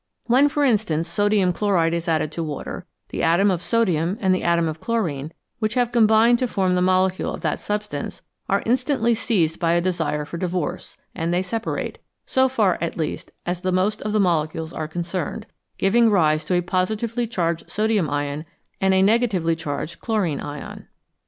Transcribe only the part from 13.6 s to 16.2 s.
the most of the molecules are concerned, giving